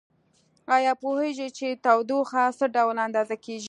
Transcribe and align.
ایا 0.75 0.93
پوهیږئ 1.01 1.49
چې 1.57 1.67
تودوخه 1.85 2.43
څه 2.59 2.65
ډول 2.75 2.97
اندازه 3.05 3.35
کیږي؟ 3.43 3.59